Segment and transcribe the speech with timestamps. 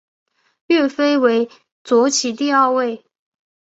[0.65, 1.47] 岳飞为
[1.83, 3.05] 左起第二位。